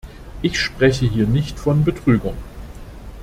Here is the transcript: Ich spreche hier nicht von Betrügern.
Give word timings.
Ich 0.41 0.59
spreche 0.59 1.05
hier 1.05 1.27
nicht 1.27 1.59
von 1.59 1.83
Betrügern. 1.83 2.33